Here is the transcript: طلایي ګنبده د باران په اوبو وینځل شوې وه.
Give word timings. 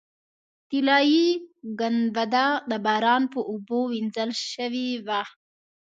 طلایي 0.69 1.25
ګنبده 1.79 2.45
د 2.69 2.71
باران 2.85 3.23
په 3.33 3.39
اوبو 3.51 3.79
وینځل 3.91 4.31
شوې 4.51 4.89
وه. 5.07 5.21